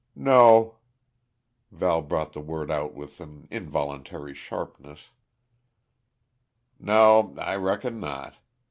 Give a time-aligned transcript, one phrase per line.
[0.15, 0.77] "No."
[1.71, 5.11] Val brought the word out with an involuntary sharpness.
[6.79, 8.33] "No, I reckon not.